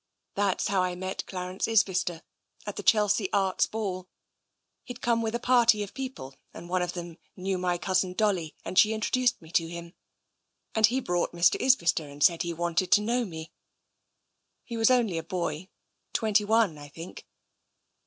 [0.33, 2.23] That's how I met Clarence Isbister—
[2.65, 4.09] at the Chelsea Arts Ball.
[4.83, 7.85] He'd come with a party of people, and one of them knew my iS6 TENSION
[7.85, 9.93] cousin Dolly, and she introduced him to me,
[10.73, 11.61] and he brought Mr.
[11.61, 13.51] Isbister and said he wanted to know me.
[14.63, 15.69] He was only a boy—
[16.13, 17.27] twenty one, I think.'